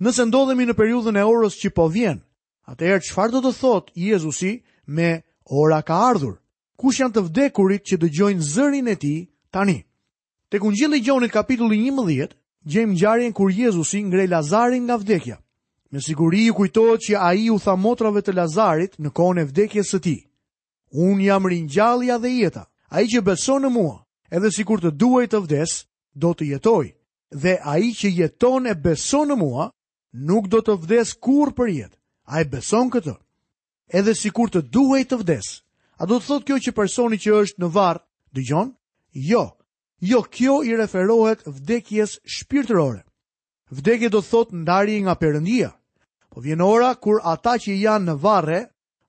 Nëse 0.03 0.23
ndodhemi 0.31 0.63
në 0.69 0.77
periudhën 0.79 1.19
e 1.19 1.27
orës 1.27 1.59
që 1.59 1.75
po 1.75 1.91
vjen, 1.91 2.23
atëherë 2.71 3.03
çfarë 3.09 3.33
do 3.35 3.39
të 3.43 3.55
thotë 3.61 3.91
Jezusi 4.07 4.53
me 4.95 5.11
ora 5.59 5.81
ka 5.83 5.99
ardhur? 6.07 6.37
kush 6.77 6.99
janë 7.01 7.13
të 7.17 7.23
vdekurit 7.27 7.85
që 7.89 7.97
dëgjojnë 8.03 8.47
zërin 8.53 8.87
e 8.93 8.95
ti 9.01 9.13
tani. 9.51 9.79
Tek 10.49 10.63
ungjilli 10.63 10.99
i 11.01 11.03
Gjonit 11.03 11.33
kapitulli 11.33 11.79
11, 11.89 12.31
gjejmë 12.71 12.93
ngjarjen 12.93 13.33
kur 13.35 13.49
Jezusi 13.51 13.99
ngre 14.05 14.27
Lazarin 14.31 14.83
nga 14.87 14.95
vdekja. 15.01 15.37
Me 15.91 15.99
siguri 16.01 16.45
ju 16.47 16.53
kujtohet 16.53 17.01
që 17.05 17.15
ai 17.27 17.49
u 17.51 17.57
tha 17.59 17.75
motrave 17.75 18.21
të 18.21 18.35
Lazarit 18.37 18.93
në 19.01 19.09
kohën 19.17 19.41
e 19.41 19.47
vdekjes 19.49 19.91
së 19.91 19.99
tij. 20.05 20.19
Un 20.93 21.19
jam 21.25 21.47
ringjallja 21.51 22.17
dhe 22.21 22.29
jeta. 22.37 22.63
Ai 22.95 23.03
që 23.11 23.19
beson 23.27 23.61
në 23.65 23.69
mua, 23.75 23.95
edhe 24.31 24.51
sikur 24.55 24.79
të 24.79 24.91
duaj 25.01 25.25
të 25.33 25.41
vdes, 25.45 25.73
do 26.15 26.29
të 26.37 26.43
jetoj. 26.53 26.85
Dhe 27.41 27.53
ai 27.73 27.91
që 27.97 28.07
jeton 28.21 28.67
e 28.71 28.75
beson 28.83 29.27
në 29.27 29.35
mua, 29.43 29.65
nuk 30.29 30.47
do 30.47 30.61
të 30.63 30.77
vdes 30.85 31.09
kurrë 31.23 31.55
për 31.57 31.67
a 32.27 32.41
i 32.41 32.45
beson 32.45 32.89
këtë. 32.91 33.13
Edhe 33.99 34.13
sikur 34.19 34.49
të 34.51 34.61
duaj 34.71 35.03
të 35.07 35.15
vdes, 35.23 35.45
A 35.97 36.05
do 36.05 36.19
të 36.21 36.27
thotë 36.29 36.45
kjo 36.47 36.57
që 36.67 36.71
personi 36.77 37.17
që 37.21 37.35
është 37.41 37.61
në 37.63 37.67
varë, 37.75 38.01
dëgjon? 38.37 38.67
Jo, 39.29 39.43
jo 40.05 40.19
kjo 40.35 40.59
i 40.69 40.75
referohet 40.77 41.39
vdekjes 41.49 42.11
shpirtërore. 42.35 43.01
Vdekje 43.73 44.11
do 44.13 44.21
të 44.21 44.29
thotë 44.31 44.59
ndari 44.61 44.99
nga 45.01 45.15
përëndia. 45.17 45.71
Po 46.29 46.43
vjen 46.45 46.61
ora 46.61 46.91
kur 47.01 47.17
ata 47.33 47.55
që 47.63 47.79
janë 47.81 48.05
në 48.11 48.15
varre, 48.27 48.59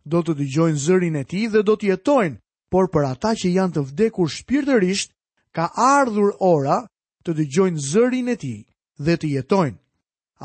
do 0.09 0.23
të 0.25 0.38
dëgjojnë 0.40 0.80
zërin 0.87 1.21
e 1.21 1.25
ti 1.28 1.42
dhe 1.52 1.61
do 1.68 1.76
të 1.76 1.90
jetojnë, 1.92 2.40
por 2.73 2.88
për 2.92 3.11
ata 3.12 3.35
që 3.37 3.52
janë 3.59 3.75
të 3.76 3.85
vdekur 3.90 4.30
shpirtërisht, 4.38 5.12
ka 5.54 5.68
ardhur 5.92 6.33
ora 6.40 6.78
të 7.25 7.37
dëgjojnë 7.42 7.85
zërin 7.92 8.33
e 8.33 8.38
ti 8.40 8.54
dhe 9.04 9.18
të 9.21 9.35
jetojnë. 9.37 9.76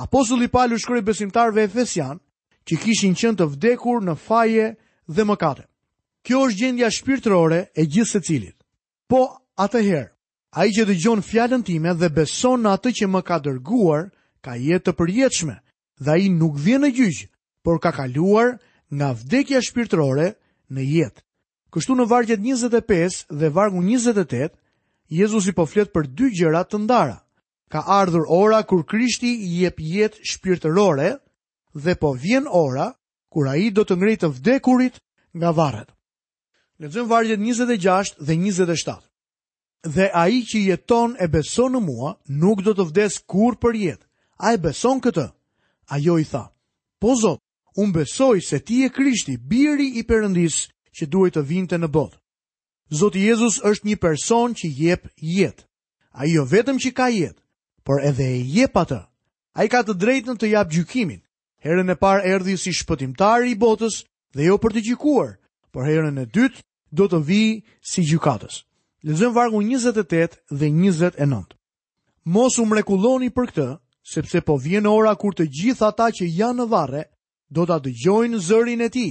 Apostulli 0.04 0.50
Paulu 0.52 0.76
shkroi 0.84 1.06
besimtarve 1.08 1.64
Efesian 1.72 2.20
që 2.68 2.80
kishin 2.84 3.14
qenë 3.16 3.40
të 3.40 3.50
vdekur 3.56 4.04
në 4.04 4.16
faje 4.28 4.74
dhe 5.08 5.24
mëkate. 5.32 5.70
Kjo 6.24 6.40
është 6.48 6.60
gjendja 6.62 6.88
shpirtërore 6.96 7.58
e 7.76 7.84
gjithë 7.94 8.20
cilit. 8.28 8.56
Po, 9.12 9.20
atëherë, 9.60 10.06
a 10.56 10.66
i 10.66 10.72
që 10.72 10.86
dë 10.88 10.96
gjonë 11.04 11.26
fjallën 11.28 11.64
time 11.68 11.92
dhe 12.00 12.08
beson 12.16 12.64
në 12.64 12.72
atë 12.78 12.92
që 13.00 13.08
më 13.12 13.22
ka 13.28 13.40
dërguar, 13.44 14.06
ka 14.44 14.56
jetë 14.56 14.86
të 14.88 14.94
përjetëshme, 15.02 15.56
dhe 16.04 16.12
a 16.12 16.16
i 16.24 16.30
nuk 16.32 16.56
vjen 16.64 16.86
në 16.86 16.92
gjyqë, 16.96 17.28
por 17.66 17.82
ka 17.84 17.92
kaluar 17.98 18.54
nga 18.94 19.10
vdekja 19.20 19.60
shpirtërore 19.68 20.28
në 20.72 20.86
jetë. 20.94 21.20
Kështu 21.76 21.98
në 22.00 22.06
vargjet 22.14 22.40
25 22.46 23.18
dhe 23.42 23.50
vargu 23.58 23.82
28, 23.84 24.48
Jezusi 25.20 25.52
po 25.58 25.66
fletë 25.68 25.92
për 25.94 26.08
dy 26.08 26.30
gjëra 26.40 26.64
të 26.70 26.80
ndara. 26.86 27.18
Ka 27.74 27.82
ardhur 28.00 28.30
ora 28.30 28.62
kur 28.70 28.86
Krishti 28.88 29.34
i 29.44 29.50
jep 29.64 29.82
jetë 29.82 30.24
shpirtërore 30.32 31.10
dhe 31.84 31.98
po 32.00 32.14
vjen 32.24 32.48
ora 32.48 32.94
kur 33.34 33.50
ai 33.52 33.68
do 33.76 33.84
të 33.84 33.98
ngrejtë 34.00 34.26
të 34.26 34.32
vdekurit 34.38 35.02
nga 35.42 35.52
varret. 35.52 35.90
Lexojmë 36.82 37.10
vargjet 37.10 37.40
26 37.42 38.16
dhe 38.26 38.36
27. 38.50 38.96
Dhe 39.94 40.08
ai 40.16 40.40
që 40.48 40.60
jeton 40.70 41.14
e 41.22 41.28
beson 41.30 41.74
në 41.76 41.82
mua, 41.86 42.14
nuk 42.42 42.64
do 42.66 42.74
të 42.74 42.86
vdes 42.90 43.20
kur 43.30 43.58
për 43.62 43.76
jetë. 43.78 44.06
A 44.44 44.54
e 44.54 44.58
beson 44.64 45.02
këtë? 45.04 45.28
Ajo 45.94 46.16
i 46.18 46.26
tha, 46.26 46.48
po 47.02 47.14
zot, 47.20 47.40
unë 47.78 47.94
besoj 48.00 48.40
se 48.48 48.58
ti 48.66 48.82
e 48.86 48.90
krishti, 48.96 49.36
biri 49.38 49.92
i 50.00 50.04
përëndis 50.08 50.58
që 50.98 51.08
duhet 51.12 51.36
të 51.38 51.44
vinte 51.52 51.78
në 51.78 51.88
botë. 51.94 52.18
Zotë 52.94 53.20
Jezus 53.22 53.60
është 53.62 53.88
një 53.90 53.98
person 54.04 54.54
që 54.58 54.68
jep 54.82 55.08
jetë. 55.18 55.64
A 56.18 56.26
jo 56.30 56.44
vetëm 56.46 56.78
që 56.84 56.90
ka 56.94 57.08
jetë, 57.14 57.42
por 57.86 58.02
edhe 58.06 58.26
e 58.34 58.42
jep 58.56 58.76
atë. 58.78 59.02
A 59.58 59.66
i 59.66 59.70
ka 59.70 59.84
të 59.86 59.94
drejtën 60.02 60.40
të 60.42 60.50
jap 60.56 60.72
gjykimin. 60.74 61.22
Herën 61.64 61.90
e 61.94 61.98
parë 62.02 62.26
erdi 62.34 62.58
si 62.60 62.74
shpëtimtar 62.74 63.46
i 63.50 63.56
botës 63.56 64.02
dhe 64.36 64.50
jo 64.50 64.58
për 64.60 64.74
të 64.78 64.84
gjykuar, 64.90 65.34
për 65.74 65.88
herën 65.90 66.18
e 66.22 66.26
dytë 66.38 66.62
do 66.94 67.08
të 67.10 67.20
vi 67.26 67.42
si 67.90 68.04
gjykatës. 68.06 68.60
Lezëm 69.10 69.34
vargu 69.36 69.60
28 69.66 70.38
dhe 70.60 70.70
29. 70.70 71.58
Mos 72.34 72.60
u 72.62 72.66
mrekulloni 72.70 73.32
për 73.36 73.48
këtë, 73.52 73.66
sepse 74.14 74.44
po 74.46 74.56
vjen 74.64 74.86
ora 74.88 75.16
kur 75.20 75.34
të 75.36 75.50
gjithë 75.58 75.88
ata 75.90 76.12
që 76.16 76.30
janë 76.40 76.62
në 76.62 76.68
varre, 76.72 77.04
do 77.50 77.66
të 77.68 77.80
dëgjojnë 77.88 78.40
zërin 78.48 78.84
e 78.86 78.90
ti, 78.90 79.08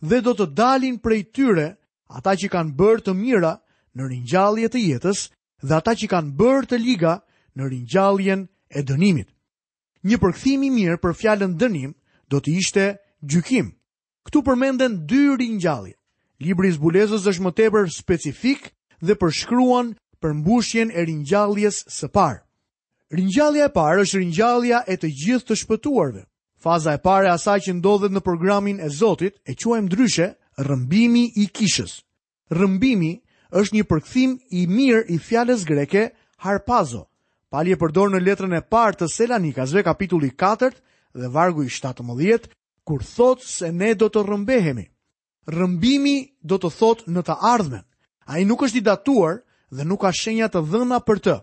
dhe 0.00 0.20
do 0.22 0.34
të 0.36 0.46
dalin 0.56 1.00
prej 1.02 1.22
tyre 1.34 1.66
ata 2.12 2.36
që 2.38 2.52
kanë 2.52 2.74
bërë 2.78 3.02
të 3.08 3.12
mira 3.18 3.54
në 3.96 4.08
rinjallje 4.12 4.68
të 4.72 4.82
jetës 4.86 5.24
dhe 5.62 5.74
ata 5.80 5.94
që 5.98 6.06
kanë 6.12 6.34
bërë 6.38 6.68
të 6.70 6.78
liga 6.82 7.14
në 7.56 7.70
rinjalljen 7.72 8.46
e 8.76 8.80
dënimit. 8.84 9.28
Një 10.06 10.18
përkthimi 10.18 10.70
mirë 10.74 11.00
për 11.02 11.18
fjalën 11.18 11.58
dënim 11.60 11.92
do 12.30 12.40
të 12.40 12.50
ishte 12.58 12.86
gjykim. 13.22 13.74
Ktu 14.26 14.38
përmenden 14.42 15.02
dy 15.06 15.24
ringjallje. 15.38 15.96
Libri 16.42 16.68
i 16.72 16.74
zbulesës 16.74 17.26
është 17.30 17.42
më 17.44 17.50
tepër 17.58 17.90
specifik 17.96 18.64
dhe 19.04 19.14
përshkruan 19.20 19.92
për 20.22 20.32
mbushjen 20.40 20.90
e 20.90 21.04
ringjalljes 21.06 21.78
së 21.98 22.08
parë. 22.16 22.40
Ringjallja 23.14 23.66
e 23.68 23.72
parë 23.76 24.04
është 24.06 24.20
ringjallja 24.22 24.78
e 24.90 24.96
të 24.98 25.10
gjithë 25.22 25.46
të 25.50 25.56
shpëtuarve. 25.62 26.22
Faza 26.64 26.94
e 26.96 27.00
parë 27.04 27.28
e 27.28 27.32
asaj 27.36 27.58
që 27.66 27.76
ndodhet 27.78 28.14
në 28.16 28.22
programin 28.26 28.80
e 28.82 28.88
Zotit 28.98 29.36
e 29.50 29.54
quajmë 29.62 29.86
ndryshe 29.90 30.28
rrëmbimi 30.66 31.24
i 31.42 31.46
kishës. 31.54 31.94
Rrëmbimi 32.56 33.12
është 33.60 33.76
një 33.78 33.84
përkthim 33.92 34.34
i 34.60 34.64
mirë 34.76 35.04
i 35.14 35.18
fjalës 35.28 35.62
greke 35.70 36.08
harpazo. 36.46 37.04
Pali 37.52 37.74
e 37.74 37.78
përdor 37.82 38.08
në 38.10 38.22
letrën 38.26 38.56
e 38.58 38.62
parë 38.72 38.98
të 39.02 39.10
Selanikasve 39.14 39.84
kapitulli 39.86 40.32
4 40.42 40.70
dhe 41.22 41.28
vargu 41.38 41.66
i 41.66 41.68
17 41.70 42.48
kur 42.88 43.04
thotë 43.14 43.46
se 43.58 43.70
ne 43.78 43.92
do 43.94 44.08
të 44.08 44.24
rrëmbehemi 44.26 44.88
rëmbimi 45.50 46.36
do 46.46 46.58
të 46.62 46.68
thot 46.76 47.06
në 47.08 47.22
të 47.26 47.36
ardhmen. 47.42 47.82
A 48.26 48.38
i 48.38 48.44
nuk 48.44 48.62
është 48.62 48.78
i 48.78 48.84
datuar 48.86 49.40
dhe 49.74 49.84
nuk 49.84 50.00
ka 50.04 50.12
shenja 50.14 50.48
të 50.52 50.62
dhëna 50.70 51.00
për 51.02 51.18
të. 51.18 51.36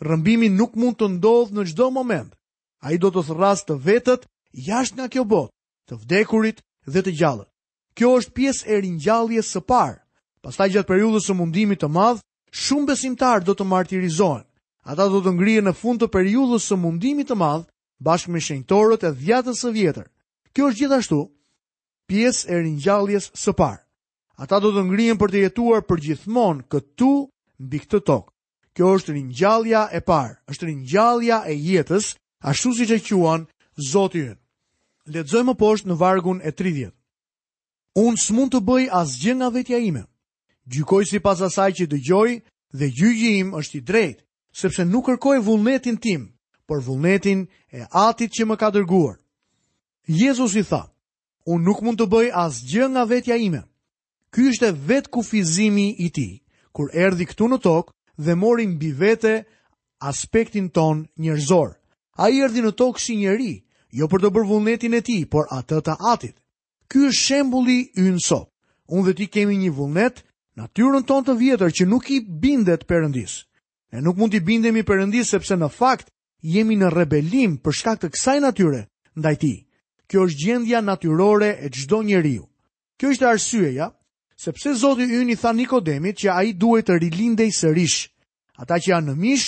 Rëmbimi 0.00 0.48
nuk 0.52 0.76
mund 0.76 0.96
të 0.98 1.08
ndodhë 1.18 1.52
në 1.54 1.64
gjdo 1.72 1.90
moment. 1.90 2.32
A 2.84 2.92
i 2.92 2.98
do 2.98 3.10
të 3.12 3.22
thëras 3.28 3.64
të 3.64 3.76
vetët, 3.84 4.24
jashtë 4.52 4.96
nga 4.98 5.08
kjo 5.08 5.24
botë, 5.24 5.52
të 5.88 5.94
vdekurit 6.02 6.62
dhe 6.86 7.00
të 7.02 7.12
gjallët. 7.20 7.50
Kjo 7.94 8.10
është 8.18 8.32
pies 8.34 8.64
e 8.66 8.80
rinjallje 8.82 9.42
së 9.46 9.60
parë. 9.68 10.00
Pas 10.42 10.56
taj 10.58 10.68
gjatë 10.74 10.88
periudës 10.90 11.28
së 11.28 11.36
mundimit 11.38 11.80
të 11.80 11.88
madhë, 11.88 12.20
shumë 12.52 12.86
besimtar 12.90 13.44
do 13.44 13.54
të 13.54 13.64
martirizohen. 13.64 14.44
Ata 14.84 15.06
do 15.08 15.20
të 15.24 15.32
ngrije 15.36 15.62
në 15.64 15.72
fund 15.80 16.02
të 16.02 16.10
periudës 16.12 16.66
së 16.68 16.76
mundimit 16.76 17.30
të 17.30 17.38
madhë, 17.40 17.68
bashkë 18.04 18.32
me 18.34 18.40
shenjtorët 18.42 19.06
e 19.06 19.14
dhjatës 19.20 19.62
së 19.64 19.70
vjetër. 19.72 20.10
Kjo 20.52 20.68
është 20.68 20.80
gjithashtu 20.82 21.20
pjesë 22.06 22.48
e 22.52 22.60
rinjalljes 22.64 23.30
së 23.34 23.54
parë. 23.56 23.80
Ata 24.36 24.58
do 24.58 24.72
të 24.74 24.82
ngrihen 24.88 25.18
për 25.18 25.30
të 25.30 25.42
jetuar 25.46 25.84
për 25.86 26.00
këtu 26.72 27.10
mbi 27.58 27.78
këtë 27.80 28.00
tokë. 28.06 28.30
Kjo 28.74 28.86
është 28.98 29.12
rinjallja 29.14 29.82
e 29.94 30.00
parë, 30.02 30.34
është 30.50 30.66
rinjallja 30.66 31.36
e 31.46 31.54
jetës, 31.54 32.14
ashtu 32.42 32.72
siç 32.74 32.90
e 32.90 33.00
quan 33.08 33.46
Zoti 33.90 34.18
ynë. 34.26 34.40
Lexojmë 35.14 35.54
poshtë 35.58 35.88
në 35.88 35.94
vargun 35.98 36.40
e 36.42 36.50
30. 36.50 36.90
Unë 37.96 38.16
s'mund 38.24 38.50
të 38.52 38.60
bëj 38.66 38.84
asgjë 38.90 39.34
nga 39.34 39.48
vetja 39.50 39.78
ime. 39.78 40.04
Gjykoj 40.66 41.04
sipas 41.06 41.40
asaj 41.42 41.70
që 41.78 41.86
dëgjoj 41.92 42.30
dhe 42.78 42.86
gjyqi 42.98 43.30
im 43.38 43.54
është 43.54 43.76
i 43.76 43.80
drejtë, 43.82 44.22
sepse 44.60 44.84
nuk 44.84 45.06
kërkoj 45.06 45.38
vullnetin 45.42 45.96
tim, 46.02 46.28
por 46.66 46.82
vullnetin 46.82 47.46
e 47.70 47.86
Atit 47.92 48.34
që 48.34 48.44
më 48.46 48.56
ka 48.56 48.70
dërguar. 48.74 49.16
Jezusi 50.08 50.62
i 50.66 50.66
thotë: 50.70 50.93
unë 51.52 51.64
nuk 51.64 51.80
mund 51.84 52.00
të 52.00 52.06
bëj 52.10 52.28
as 52.32 52.60
gjë 52.64 52.86
nga 52.92 53.02
vetja 53.08 53.36
ime. 53.46 53.60
Ky 54.32 54.48
është 54.52 54.70
vetë 54.88 55.10
kufizimi 55.14 55.88
i 56.04 56.08
ti, 56.16 56.28
kur 56.74 56.90
erdi 56.96 57.26
këtu 57.28 57.48
në 57.50 57.58
tokë 57.64 57.92
dhe 58.26 58.34
morim 58.34 58.74
mbi 58.76 58.90
vete 58.92 59.34
aspektin 60.10 60.70
ton 60.74 61.04
njërzor. 61.18 61.68
A 62.18 62.30
i 62.30 62.40
erdi 62.44 62.64
në 62.64 62.72
tokë 62.78 63.00
si 63.02 63.16
njëri, 63.20 63.52
jo 63.98 64.08
për 64.10 64.24
të 64.24 64.30
bërë 64.34 64.48
vullnetin 64.50 64.94
e 64.94 65.00
ti, 65.06 65.18
por 65.30 65.46
atë 65.52 65.80
të 65.86 65.96
atit. 66.12 66.36
Ky 66.90 67.04
është 67.10 67.20
shembuli 67.22 67.78
ynë 67.98 68.22
sot. 68.26 68.48
Unë 68.88 69.04
dhe 69.06 69.14
ti 69.20 69.26
kemi 69.36 69.56
një 69.56 69.70
vullnet, 69.76 70.24
natyrën 70.58 71.04
ton 71.08 71.24
të 71.24 71.34
vjetër 71.40 71.70
që 71.76 71.84
nuk 71.88 72.10
i 72.12 72.18
bindet 72.26 72.84
përëndis. 72.90 73.44
Ne 73.92 74.02
nuk 74.04 74.16
mund 74.18 74.34
të 74.34 74.42
bindemi 74.44 74.82
përëndis 74.84 75.30
sepse 75.32 75.56
në 75.56 75.68
fakt 75.72 76.10
jemi 76.42 76.76
në 76.76 76.90
rebelim 76.92 77.56
për 77.62 77.72
shkak 77.78 78.00
të 78.02 78.10
kësaj 78.12 78.38
natyre 78.42 78.82
ndaj 79.16 79.36
ti. 79.42 79.54
Kjo 80.08 80.24
është 80.28 80.40
gjendja 80.44 80.80
natyrore 80.84 81.48
e 81.64 81.68
çdo 81.74 82.02
njeriu. 82.02 82.44
Kjo 82.98 83.08
ishte 83.10 83.26
arsyeja 83.26 83.86
sepse 84.36 84.74
Zoti 84.74 85.04
i 85.08 85.32
i 85.32 85.36
tha 85.36 85.52
Nikodemit 85.52 86.16
që 86.20 86.28
ai 86.32 86.52
duhet 86.52 86.86
të 86.88 86.98
rilindej 87.00 87.50
sërish. 87.56 88.10
Ata 88.58 88.76
që 88.78 88.88
janë 88.90 89.08
në 89.12 89.14
mish 89.24 89.46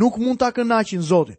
nuk 0.00 0.18
mund 0.18 0.38
ta 0.38 0.50
kënaqin 0.50 1.00
Zotin. 1.02 1.36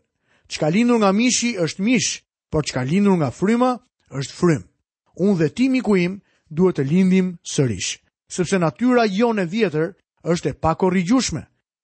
Çka 0.47 0.67
lindur 0.73 0.97
nga 0.99 1.11
mishi 1.11 1.55
është 1.57 1.81
mish, 1.83 2.21
por 2.51 2.63
çka 2.63 2.81
lindur 2.85 3.17
nga 3.17 3.31
fryma 3.31 3.71
është 4.17 4.33
frym. 4.39 4.63
Unë 5.19 5.37
dhe 5.39 5.47
ti 5.55 5.69
miku 5.73 5.95
im 5.97 6.19
duhet 6.51 6.77
të 6.77 6.83
lindim 6.89 7.27
sërish, 7.53 7.99
sepse 8.29 8.59
natyra 8.59 9.05
jone 9.17 9.41
e 9.45 9.49
vjetër 9.53 9.87
është 10.31 10.49
e 10.49 10.57
pakorrigjueshme. 10.63 11.41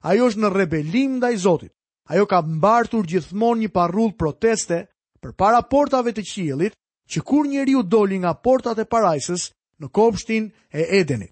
Ajo 0.10 0.24
është 0.30 0.40
në 0.42 0.50
rebelim 0.58 1.12
ndaj 1.20 1.34
Zotit. 1.46 1.74
Ajo 2.12 2.25
ka 2.30 2.42
mbartur 2.42 3.06
gjithmonë 3.10 3.62
një 3.66 3.72
parull 3.75 4.13
proteste 4.18 4.86
për 5.24 5.32
para 5.38 5.62
portave 5.62 6.13
të 6.18 6.24
qilit, 6.25 6.74
që 7.12 7.22
kur 7.28 7.46
njeri 7.48 7.75
u 7.78 7.84
doli 7.84 8.18
nga 8.24 8.34
portat 8.34 8.80
e 8.82 8.86
parajsës 8.88 9.48
në 9.82 9.88
kopshtin 9.94 10.51
e 10.74 10.82
edenit. 11.00 11.32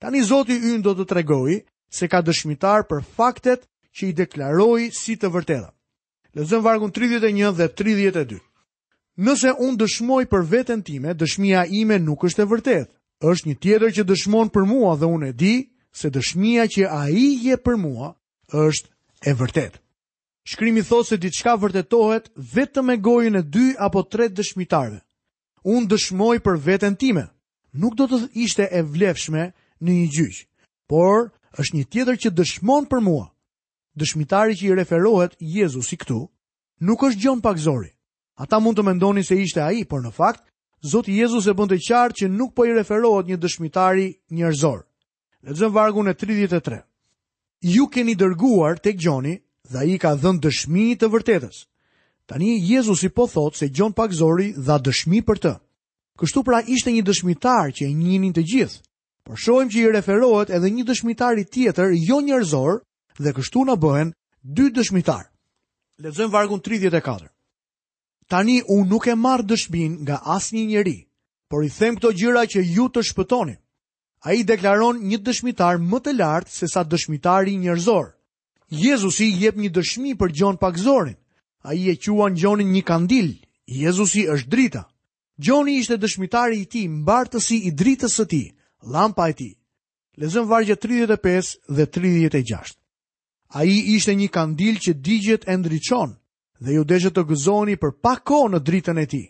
Tani 0.00 0.22
Zoti 0.22 0.54
ynë 0.58 0.82
do 0.86 0.94
të 0.98 1.08
tregojë 1.12 1.58
se 1.98 2.08
ka 2.08 2.20
dëshmitar 2.22 2.86
për 2.90 3.02
faktet 3.16 3.66
që 3.94 4.06
i 4.08 4.16
deklaroi 4.20 4.90
si 4.94 5.16
të 5.16 5.30
vërteta. 5.34 5.70
Lezëm 6.36 6.62
vargun 6.62 6.92
31 6.94 7.54
dhe 7.58 7.68
32. 7.78 8.38
Nëse 9.18 9.54
unë 9.58 9.78
dëshmoj 9.82 10.22
për 10.30 10.44
veten 10.46 10.82
time, 10.86 11.14
dëshmia 11.18 11.64
ime 11.74 11.98
nuk 11.98 12.26
është 12.28 12.42
e 12.46 12.50
vërtet. 12.56 12.88
është 13.20 13.48
një 13.48 13.54
tjetër 13.58 13.90
që 13.96 14.02
dëshmon 14.06 14.48
për 14.54 14.62
mua 14.70 14.94
dhe 14.96 15.06
unë 15.10 15.26
e 15.28 15.32
di 15.42 15.54
se 16.00 16.06
dëshmia 16.14 16.64
që 16.70 16.84
a 16.86 17.02
i 17.10 17.26
je 17.46 17.56
për 17.58 17.74
mua 17.76 18.14
është 18.66 18.86
e 19.26 19.32
vërtetë. 19.34 19.76
Shkrimi 20.48 20.80
thot 20.82 21.04
se 21.08 21.16
diçka 21.20 21.52
vërtetohet 21.60 22.30
vetëm 22.54 22.86
me 22.88 22.94
gojën 23.04 23.34
e 23.36 23.42
dy 23.52 23.66
apo 23.84 24.00
tre 24.08 24.30
dëshmitarve. 24.32 24.96
Unë 25.68 25.88
dëshmoj 25.92 26.38
për 26.46 26.54
veten 26.66 26.94
time. 26.96 27.26
Nuk 27.76 27.92
do 27.98 28.06
të 28.08 28.20
ishte 28.46 28.64
e 28.64 28.80
vlefshme 28.80 29.42
në 29.84 29.90
një 29.98 30.06
gjyq, 30.14 30.38
por 30.88 31.26
është 31.60 31.76
një 31.76 31.84
tjetër 31.92 32.16
që 32.22 32.32
dëshmon 32.38 32.88
për 32.88 33.04
mua. 33.08 33.26
Dëshmitari 34.00 34.56
që 34.56 34.64
i 34.70 34.76
referohet 34.78 35.36
Jezusi 35.58 35.98
këtu 36.00 36.20
nuk 36.80 37.04
është 37.04 37.20
gjon 37.26 37.42
zori. 37.66 37.92
Ata 38.40 38.56
mund 38.58 38.78
të 38.78 38.82
mendonin 38.88 39.24
se 39.28 39.36
ishte 39.36 39.60
ai, 39.60 39.84
por 39.84 40.00
në 40.00 40.12
fakt 40.16 40.48
Zoti 40.80 41.12
Jezus 41.20 41.46
e 41.46 41.52
bën 41.52 41.68
të 41.68 41.78
qartë 41.88 42.16
që 42.22 42.28
nuk 42.38 42.54
po 42.56 42.64
i 42.64 42.72
referohet 42.72 43.26
një 43.28 43.36
dëshmitari 43.44 44.08
njerëzor. 44.32 44.80
Lexojmë 45.44 45.74
vargun 45.76 46.08
e 46.08 46.14
33. 46.16 46.80
Ju 47.74 47.84
keni 47.92 48.14
dërguar 48.16 48.78
tek 48.80 48.96
Gjoni 48.96 49.36
dhe 49.68 49.84
i 49.94 49.98
ka 50.00 50.14
dhënë 50.16 50.40
dëshmi 50.46 50.84
të 51.00 51.08
vërtetës. 51.12 51.58
Tani 52.28 52.50
Jezus 52.60 53.02
i 53.04 53.10
po 53.10 53.26
thotë 53.28 53.56
se 53.56 53.68
Gjon 53.72 53.92
Pak 53.96 54.12
Zori 54.12 54.52
dha 54.56 54.76
dëshmi 54.80 55.22
për 55.24 55.40
të. 55.44 55.52
Kështu 56.18 56.42
pra 56.44 56.60
ishte 56.66 56.92
një 56.92 57.04
dëshmitar 57.06 57.70
që 57.76 57.86
e 57.86 57.94
njënin 57.94 58.32
të 58.36 58.42
gjithë, 58.52 58.80
por 59.24 59.38
shojmë 59.38 59.70
që 59.72 59.80
i 59.84 59.90
referohet 59.96 60.50
edhe 60.56 60.70
një 60.74 60.84
dëshmitar 60.90 61.38
i 61.38 61.44
tjetër 61.46 61.94
jo 62.08 62.18
njërzor 62.20 62.80
dhe 63.22 63.30
kështu 63.36 63.62
në 63.68 63.76
bëhen 63.84 64.10
dy 64.42 64.66
dëshmitar. 64.74 65.28
Lezëm 66.02 66.30
vargun 66.34 66.60
34. 66.62 67.28
Tani 68.28 68.58
unë 68.72 68.88
nuk 68.90 69.06
e 69.08 69.14
marë 69.16 69.46
dëshmin 69.52 70.00
nga 70.04 70.18
asë 70.36 70.52
një 70.56 70.64
njëri, 70.72 70.98
por 71.48 71.64
i 71.64 71.70
them 71.72 71.96
këto 71.96 72.12
gjyra 72.18 72.44
që 72.52 72.60
ju 72.74 72.88
të 72.92 73.04
shpëtoni. 73.12 73.54
A 74.26 74.34
i 74.34 74.42
deklaron 74.44 74.98
një 75.08 75.22
dëshmitar 75.22 75.78
më 75.78 75.98
të 76.02 76.14
lartë 76.18 76.50
se 76.52 76.66
sa 76.68 76.82
dëshmitari 76.84 77.56
njërzor. 77.62 78.10
Jezusi 78.70 79.32
jep 79.42 79.56
një 79.56 79.70
dëshmi 79.72 80.14
për 80.18 80.32
Gjon 80.36 80.56
Pakzorin. 80.60 81.16
A 81.64 81.74
i 81.74 81.88
e 81.90 81.96
quan 81.96 82.36
Gjonin 82.36 82.70
një 82.72 82.82
kandil, 82.84 83.32
Jezusi 83.66 84.28
është 84.28 84.48
drita. 84.48 84.82
Gjoni 85.38 85.78
ishte 85.80 85.96
dëshmitari 85.96 86.60
i 86.60 86.64
ti, 86.66 86.88
mbartësi 86.88 87.58
i 87.68 87.72
dritës 87.72 88.14
së 88.16 88.24
ti, 88.26 88.42
lampa 88.82 89.28
e 89.28 89.32
ti. 89.32 89.48
Lezëm 90.18 90.48
vargje 90.50 90.76
35 90.76 91.56
dhe 91.68 91.86
36. 91.86 92.74
A 93.48 93.64
i 93.64 93.76
ishte 93.96 94.14
një 94.14 94.28
kandil 94.28 94.78
që 94.82 94.94
digjet 94.94 95.48
e 95.48 95.56
ndryqon 95.56 96.12
dhe 96.60 96.74
ju 96.74 96.84
deshe 96.84 97.10
të 97.10 97.24
gëzoni 97.30 97.76
për 97.78 97.92
pako 98.02 98.42
në 98.50 98.60
dritën 98.66 98.98
e 98.98 99.06
ti. 99.06 99.22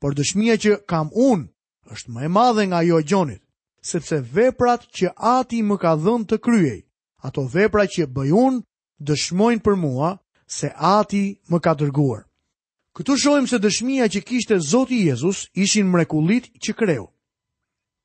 Por 0.00 0.14
dëshmia 0.14 0.56
që 0.62 0.78
kam 0.86 1.10
unë 1.12 1.46
është 1.92 2.12
më 2.14 2.24
e 2.24 2.28
madhe 2.36 2.64
nga 2.68 2.82
jo 2.84 2.98
e 2.98 3.06
gjonit, 3.06 3.42
sepse 3.82 4.20
veprat 4.34 4.82
që 4.96 5.12
ati 5.38 5.62
më 5.62 5.76
ka 5.80 5.92
dhënë 6.00 6.28
të 6.32 6.38
kryej, 6.46 6.85
ato 7.26 7.42
vepra 7.52 7.84
që 7.94 8.06
bëjun 8.16 8.54
dëshmojnë 9.06 9.64
për 9.66 9.76
mua 9.82 10.10
se 10.56 10.68
ati 10.96 11.22
më 11.50 11.58
ka 11.64 11.72
dërguar. 11.80 12.22
Këtu 12.96 13.12
shojmë 13.22 13.50
se 13.50 13.58
dëshmia 13.64 14.06
që 14.12 14.20
kishte 14.28 14.56
Zoti 14.70 14.98
Jezus 15.08 15.38
ishin 15.64 15.88
mrekulit 15.94 16.46
që 16.62 16.72
kreu. 16.80 17.04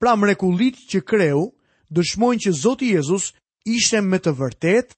Pra 0.01 0.15
mrekulit 0.21 0.75
që 0.91 0.99
kreu 1.09 1.41
dëshmojnë 1.95 2.43
që 2.47 2.51
Zoti 2.63 2.87
Jezus 2.95 3.25
ishte 3.75 4.01
me 4.11 4.17
të 4.23 4.33
vërtet 4.41 4.97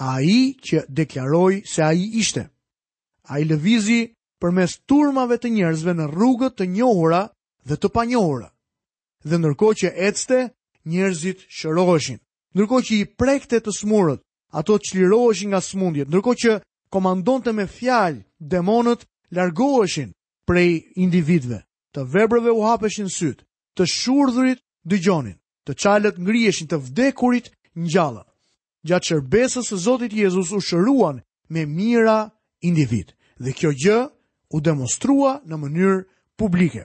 a 0.00 0.20
i 0.22 0.40
që 0.66 0.84
deklaroj 0.98 1.54
se 1.72 1.82
a 1.84 1.90
i 2.02 2.06
ishte. 2.22 2.46
A 3.32 3.40
i 3.42 3.44
lëvizi 3.50 4.00
për 4.40 4.50
mes 4.56 4.72
turmave 4.88 5.40
të 5.40 5.50
njerëzve 5.56 5.92
në 5.98 6.06
rrugët 6.14 6.56
të 6.58 6.68
njohura 6.76 7.22
dhe 7.68 7.76
të 7.80 7.88
panjohura. 7.94 8.48
Dhe 9.28 9.36
nërko 9.44 9.68
që 9.80 9.88
ecte, 10.08 10.38
njerëzit 10.92 11.46
shëroheshin 11.56 12.20
ndërko 12.54 12.78
që 12.86 12.92
i 13.02 13.08
prekte 13.18 13.58
të 13.60 13.72
smurët, 13.74 14.22
ato 14.54 14.78
qliroheshin 14.78 15.50
nga 15.50 15.60
smundjet, 15.60 16.08
ndërko 16.08 16.32
që 16.42 16.52
komandonte 16.94 17.50
me 17.54 17.66
fjalë, 17.66 18.22
demonët 18.54 19.02
largoheshin 19.34 20.10
prej 20.46 20.70
individve, 21.06 21.58
të 21.94 22.00
vebrëve 22.14 22.52
u 22.54 22.62
hapeshin 22.66 23.10
sytë, 23.10 23.42
të 23.76 23.82
shurdhurit 23.94 24.60
dëgjonin, 24.90 25.34
të 25.66 25.72
qalët 25.82 26.16
ngrieshin 26.22 26.70
të 26.70 26.78
vdekurit 26.86 27.50
në 27.74 27.90
gjallë. 27.94 28.22
Gjatë 28.88 29.06
shërbesës 29.10 29.72
e 29.74 29.80
Zotit 29.84 30.12
Jezus 30.12 30.52
u 30.54 30.60
shëruan 30.60 31.22
me 31.50 31.66
mira 31.66 32.30
individ, 32.62 33.10
dhe 33.42 33.50
kjo 33.56 33.70
gjë 33.82 33.98
u 34.54 34.60
demonstrua 34.60 35.40
në 35.48 35.56
mënyrë 35.64 35.98
publike. 36.38 36.84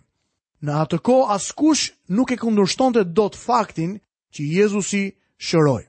Në 0.65 0.71
atë 0.83 0.97
ko, 1.05 1.17
askush 1.35 1.83
nuk 2.15 2.31
e 2.33 2.37
kundurshtonte 2.41 3.03
do 3.03 3.27
të 3.31 3.37
faktin 3.43 3.99
që 4.33 4.41
Jezusi 4.57 5.03
shëroj. 5.47 5.83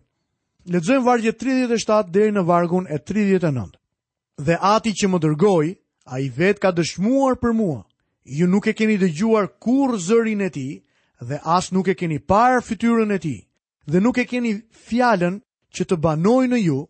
Ledzojmë 0.71 1.04
vargje 1.07 1.33
37 1.33 2.11
deri 2.12 2.33
në 2.37 2.42
vargun 2.47 2.87
e 2.87 2.99
39. 3.00 3.76
Dhe 4.40 4.57
ati 4.61 4.92
që 4.97 5.09
më 5.11 5.21
dërgoj, 5.25 5.71
a 6.11 6.19
i 6.21 6.30
vet 6.35 6.59
ka 6.61 6.71
dëshmuar 6.75 7.38
për 7.40 7.54
mua, 7.57 7.83
ju 8.25 8.47
nuk 8.49 8.66
e 8.66 8.73
keni 8.76 8.97
dëgjuar 8.99 9.49
kur 9.62 9.97
zërin 10.00 10.42
e 10.47 10.50
ti, 10.50 10.69
dhe 11.21 11.38
as 11.45 11.71
nuk 11.73 11.88
e 11.88 11.95
keni 11.97 12.19
parë 12.21 12.62
fytyrën 12.66 13.12
e 13.14 13.19
ti, 13.23 13.37
dhe 13.87 14.00
nuk 14.00 14.19
e 14.19 14.25
keni 14.28 14.54
fjallën 14.88 15.40
që 15.75 15.83
të 15.85 15.97
banoj 16.02 16.47
në 16.50 16.61
ju, 16.64 16.80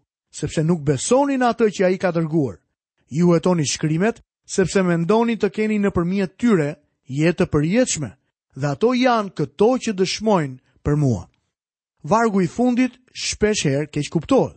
sepse 0.40 0.62
nuk 0.62 0.84
besoni 0.86 1.38
në 1.38 1.48
atë 1.52 1.70
që 1.78 1.84
a 1.86 1.92
i 1.96 1.98
ka 1.98 2.12
dërguar. 2.14 2.58
Ju 3.10 3.32
e 3.34 3.40
toni 3.40 3.66
shkrimet, 3.66 4.20
sepse 4.46 4.82
me 4.82 4.96
ndoni 5.02 5.36
të 5.36 5.50
keni 5.50 5.78
në 5.82 5.90
përmjet 5.94 6.36
tyre 6.38 6.70
jetë 7.10 7.40
të 7.44 7.50
përjetëshme, 7.54 8.12
dhe 8.56 8.66
ato 8.72 8.94
janë 8.94 9.34
këto 9.36 9.72
që 9.86 9.96
dëshmojnë 9.98 10.58
për 10.86 10.96
mua 10.96 11.29
vargu 12.00 12.40
i 12.40 12.46
fundit 12.48 12.92
shpesh 13.14 13.66
herë 13.66 13.90
keq 13.92 14.10
kuptohet. 14.14 14.56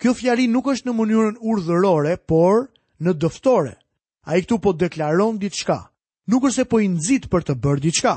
Kjo 0.00 0.14
fjali 0.16 0.46
nuk 0.48 0.70
është 0.72 0.88
në 0.88 0.94
mënyrën 0.96 1.36
urdhërore, 1.44 2.14
por 2.24 2.70
në 3.04 3.12
dëftore. 3.20 3.74
A 4.24 4.36
i 4.38 4.42
këtu 4.44 4.58
po 4.64 4.72
deklaron 4.72 5.36
ditë 5.40 5.60
shka, 5.60 5.78
nuk 6.32 6.46
është 6.48 6.64
e 6.64 6.68
po 6.70 6.80
i 6.80 6.88
për 7.30 7.42
të 7.44 7.54
bërë 7.60 7.80
ditë 7.84 7.98
shka. 8.00 8.14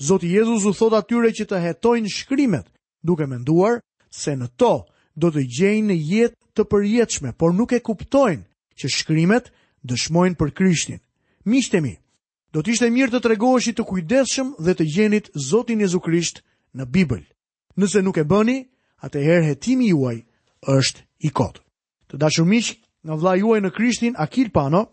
Zotë 0.00 0.26
Jezus 0.30 0.64
u 0.64 0.72
thot 0.72 0.94
atyre 0.94 1.32
që 1.34 1.44
të 1.48 1.60
hetojnë 1.64 2.08
shkrimet, 2.12 2.66
duke 3.02 3.26
menduar 3.26 3.80
se 4.10 4.32
në 4.36 4.46
to 4.56 4.86
do 5.18 5.28
të 5.30 5.42
gjejnë 5.58 5.92
jetë 5.96 6.36
të 6.56 6.62
përjetëshme, 6.70 7.32
por 7.34 7.52
nuk 7.52 7.72
e 7.72 7.80
kuptojnë 7.82 8.44
që 8.78 8.86
shkrimet 8.88 9.50
dëshmojnë 9.84 10.38
për 10.38 10.50
Krishtin. 10.54 11.00
Mishtemi, 11.44 11.98
do 12.52 12.62
të 12.62 12.70
ishte 12.72 12.90
mirë 12.90 13.10
të 13.16 13.20
tregoheshi 13.26 13.74
të 13.74 13.84
kujdeshëm 13.84 14.54
dhe 14.64 14.74
të 14.74 14.88
gjenit 14.94 15.30
Zotin 15.34 15.82
Jezu 15.82 16.00
Krisht 16.00 16.40
në 16.74 16.86
Bibël 16.88 17.24
nëse 17.78 18.02
nuk 18.02 18.18
e 18.18 18.26
bëni, 18.26 18.58
atëherë 19.06 19.46
hetimi 19.52 19.92
juaj 19.94 20.18
është 20.66 21.00
i 21.30 21.30
kot. 21.30 21.60
Të 22.10 22.18
dashur 22.18 22.46
miq, 22.50 22.74
nga 23.06 23.14
vlla 23.16 23.34
juaj 23.38 23.60
në 23.62 23.72
Krishtin 23.76 24.16
Akil 24.18 24.50
Pano, 24.50 24.84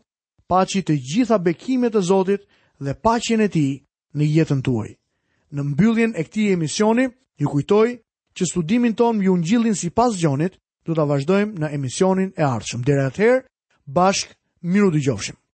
paçi 0.50 0.84
të 0.86 0.96
gjitha 1.02 1.40
bekimet 1.42 1.96
e 1.98 2.02
Zotit 2.06 2.46
dhe 2.80 2.94
paqen 3.04 3.42
e 3.42 3.50
tij 3.50 3.82
në 4.16 4.24
jetën 4.36 4.62
tuaj. 4.62 4.92
Në 5.58 5.62
mbylljen 5.72 6.14
e 6.20 6.24
këtij 6.28 6.52
emisioni, 6.54 7.08
ju 7.40 7.48
kujtoj 7.50 7.90
që 8.38 8.44
studimin 8.52 8.94
ton 8.96 9.18
mbi 9.18 9.30
Ungjillin 9.32 9.76
sipas 9.76 10.14
Gjonit 10.22 10.58
do 10.86 10.94
ta 10.94 11.06
vazhdojmë 11.10 11.58
në 11.62 11.74
emisionin 11.78 12.32
e 12.38 12.44
ardhshëm. 12.46 12.84
Deri 12.86 13.08
atëherë, 13.10 13.46
bashkë 13.90 14.36
miru 14.70 14.92
dëgjofshim. 14.94 15.38